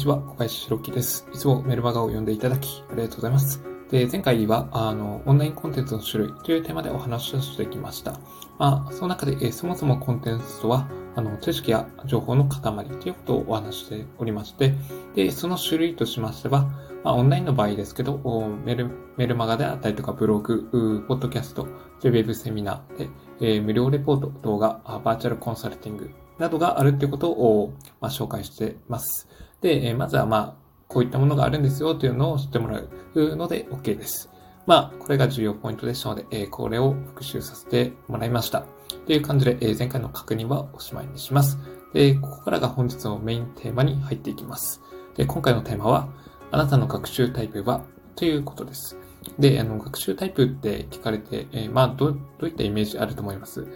[0.00, 1.26] ちは、小林弘樹です。
[1.32, 3.62] いつもメルマガを読んでいただき、ありがとうございます。
[3.90, 8.12] で、前回は、あの、オンラインコンテンツの種類というテーマでお話をしてきました。
[8.58, 14.72] まあ、その中で、えそもそもコンテンツとは、あの、知識や情報の塊ということをお話しておりまして、
[15.14, 16.62] で、その種類としましては、
[17.04, 18.18] まあ、オンラインの場合ですけど、
[18.64, 23.08] メル、メルマガであったりとか、ブログ、ポッドキャスト、ウェブセミナーで、
[23.40, 29.28] えー、無料レポート、動画、バーチャルコンサルティングなどがあるということを、まあ、紹介してます。
[29.60, 30.54] で、えまずはまあ、
[30.88, 34.28] こういったものがあるんですよというのを知ってもらうので OK です。
[34.66, 38.64] まあ、これが重要ポイントでしたので、えこれを復習させてもらいました。
[39.06, 41.58] という感じで、え前回の確認はおしまいにします。
[41.92, 44.80] で、ここからが本日のメインテーマに入っていきます。
[45.16, 46.08] で、今回のテーマは、
[46.50, 47.82] あなたの学習タイプは？
[48.16, 48.96] ということです。
[49.38, 53.68] で、あの、学習タイプって聞かれて、えー、まあ、ど、どういったイメージあると思います、うん、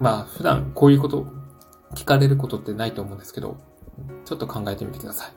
[0.00, 1.26] まあ、普段こういうこと、
[1.94, 3.56] 聞かれることってないと思うんですけど、
[4.24, 5.32] ちょっと考えてみてください。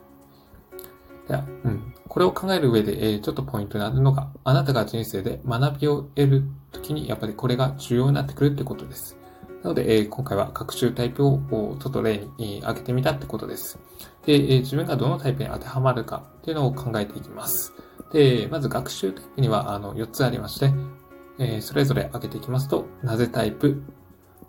[1.27, 1.93] では、うん。
[2.07, 9.17] これを考える上で、えー、ちょっとポイントになるのが、あなたが人生で学びを得るときに、やっぱりこれが重要になってくるってことです。
[9.63, 11.39] なので、えー、今回は学習タイプを
[11.79, 13.79] ちょっと例に、えー、挙げてみたってことです。
[14.25, 17.73] で、えー、自分がどのタイプに当てはまるかっていうのを考えていきます。
[18.11, 20.73] で、まず学習タイプにはあの4つありまして、
[21.39, 23.83] えー、それぞれ挙げていきますと、なぜタイプ？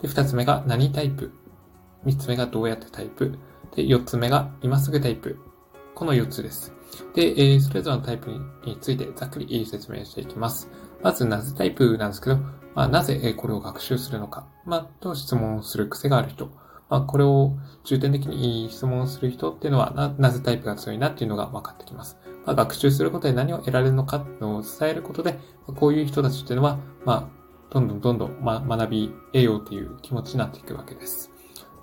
[0.01, 1.33] で、2つ目が何タイプ
[2.07, 3.39] ？3つ目がどうやってタイプ？
[3.75, 5.39] で、4つ目が今すぐタイプ。
[5.95, 6.75] この4つです。
[7.15, 8.31] で、えー、それぞれのタイプ
[8.65, 10.69] についてざっくり説明していきます。
[11.03, 12.37] まず、なぜタイプなんですけど、
[12.75, 16.47] まあ、なぜこれを学習するのか、まあ、と質問する癖がある人、
[16.89, 17.53] まあ、これを
[17.85, 22.19] 重点的に質問する人っていうのはな、なぜタイプが強いなっていうのが分かってきます。
[22.45, 25.39] まあ、学習することで何を得られるのかのを伝えることで、
[25.77, 31.31] こういう人たちっていうのは、まあ、どんどんどんどん、ま、学び得ようという気持ちになっていくわけです。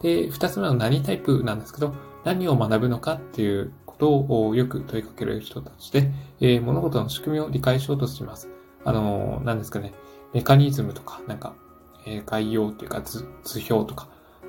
[0.02, 8.50] で、二つ目の何タイプなんですけど、何を学ぶのかっていうことをよく問いかける人たちで、えー、物事の仕組みを理解しようとします。
[8.86, 9.94] あのー、何ですかね、
[10.34, 11.56] メカニズムとか、なんか、
[12.06, 14.08] えー、概要というか図、図表とか、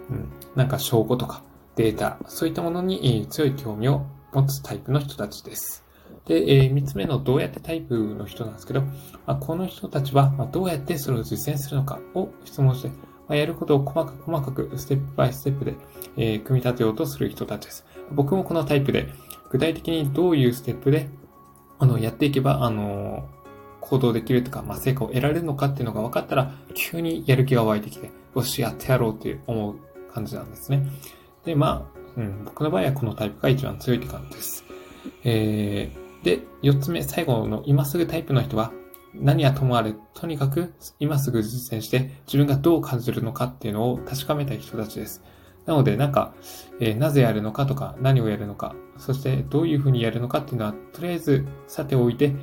[0.08, 1.42] うん、なんか証拠とか、
[1.76, 5.84] データ、そういったものに強い興味を持つタイプの人たちです。
[6.26, 8.90] で、えー、三つ目のどうやってタイプの人なんですけど、ま
[9.26, 12.90] あ、この人たちは、ま、どうやってそれを実践するのかを質問して、
[13.30, 15.76] まあ、やることを細かく細かくステップバイステップで、
[16.16, 17.86] えー、組み立てようとする人たちです。
[18.10, 19.08] 僕もこのタイプで、
[19.50, 21.08] 具体的にどういうステップで、
[21.78, 23.28] あの、やっていけば、あの、
[23.80, 29.76] 行動できるとか、まあ、成果を得られるのかっていうのが分かったら、急にやる気が湧いてきて、よし、やってやろうって思う
[30.12, 30.88] 感じなんですね。
[31.44, 34.64] で、まあ、うん、僕の場合はこのタイプが一番強いって感じです。
[35.22, 38.72] えー、で、四つ目、最後の今すぐタイプの人は、
[39.14, 45.22] 何はともあれ、とにかく今すぐ実践して自分がどう感じるのかっていうのを確かめたい人たちです。
[45.66, 46.34] なので、なんか、
[46.80, 52.34] えー、なぜやるのかとか、何をやるのか、そしてどういうふうにやるのかっていうのは、とりあえずさておいて、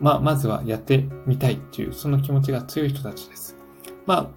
[0.00, 3.56] まあ、まずはやってみたいっていう、その気持ちが強い人たちです。
[4.06, 4.30] まあ、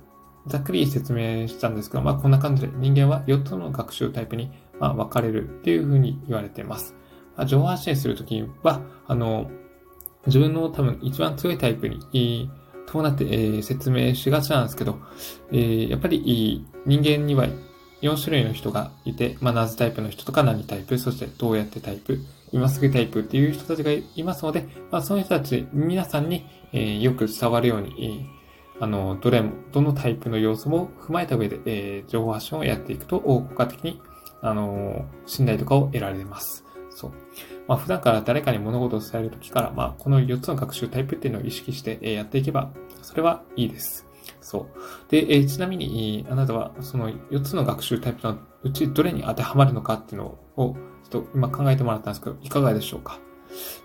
[0.47, 6.95] ざっくり説明したんですが、まあ、こんな感じで人間は4つの学習タイプに、まあ、分かれるっていうふうに言われています。
[7.35, 9.49] まあ、情報発信するときは、あの、
[10.25, 12.49] 自分の多分一番強いタイプに
[12.87, 14.99] 伴って、えー、説明しがちなんですけど、
[15.51, 17.47] えー、やっぱり人間には
[18.01, 22.19] 4種類の人がいて、まあ、ナズタイプの人とか何タイプ、そしてどうやってタイプ、
[22.51, 28.27] 今すぐタイプっていう人たちがいますので、まあ、その人たち、皆さんに、えー、よく伝わるように、
[28.79, 33.99] あの、どれも、どのタイプの要素も踏まえた上で、えー、情報発信をやっていくと、効果的に、
[34.41, 36.63] あの、信頼とかを得られます。
[36.91, 37.11] そう。
[37.67, 44.07] まあ、普段から誰かに物事を伝えるときから、まあ、この4つの学習タイプっていうのを意識してやっていけば、それはいいです。
[44.41, 45.11] そう。
[45.11, 50.75] で、えちなみに、あなたはその4つの学習タイプのうちどれに当てはまるのかっていうのを、
[51.09, 53.19] ちょっと今考えてもらったんですけど、いかがでしょうか？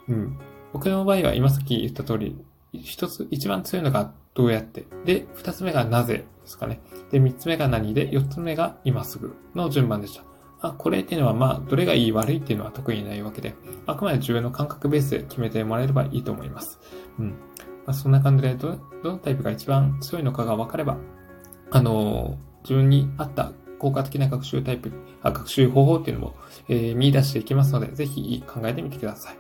[0.08, 0.38] うん。
[0.72, 2.36] 僕の場合は今さっき言った通り、
[2.72, 4.86] 一つ、一番強いのがどうやって？
[5.04, 6.80] で、二つ目がなぜですかね。
[7.10, 7.92] で、三つ目が何？
[7.94, 10.24] で、四つ目が今すぐの順番でした。
[10.62, 13.54] あ、これっていうのは、まあ、どれがいい悪いっていうのは特にないわけで、
[13.86, 16.80] あくまで自分の感覚ベースで決めてもらえればいいと思います。
[17.18, 17.30] うん。
[17.30, 17.36] ま
[17.88, 20.96] あ、そんな感じでど、どのタイプが一番強いのかが分かれば、
[21.70, 24.92] あの、自分に合った効果的な学習タイプ、
[25.22, 26.34] あ学習方法っていうのも、
[26.68, 29.38] えー、見出していきますので、ぜひ考えてみてください。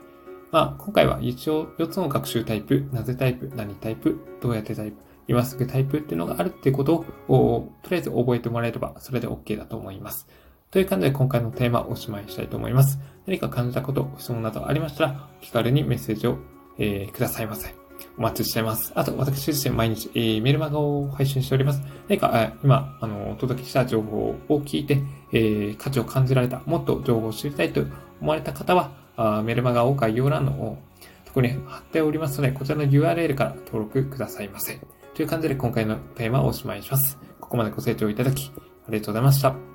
[0.50, 4.96] まあ、今回は一応4つの学習タイプ、なぜタイプ、何タイプ、どうやってタイプ、
[5.28, 10.26] 今すぐタイプっていうのがあるっていうことを、とりあえず覚えてもらえれば、それで OK だと思います。
[10.72, 12.98] という感じで今回のテーマをおしまいしたいと思います。
[13.26, 16.38] 何か感じたこと、質問などありましたら、気軽にメッセージを、
[16.78, 17.74] えー、くださいませ。
[18.16, 18.90] お待ちしています。
[18.94, 21.82] あと、私自身毎日、えー、メルマガを配信しております。
[22.08, 25.02] 何か、今、あの、お届けした情報を聞いて、
[25.32, 27.82] えー、価値を感じられた、もっと情報を知りたいと
[28.22, 30.78] 思われた方は、あメルマガを概要欄の
[31.26, 34.80] ところに貼っておりますので、こちらの URL から登録くださいませ。
[35.12, 37.18] という感じで今回のテーマをおしまいします。
[37.40, 38.50] ここまでご清聴いただき、
[38.88, 39.71] ありがとうございました。